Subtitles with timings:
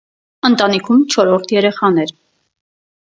[0.47, 2.17] Ընտանիքում չորրորդ երեխան էր։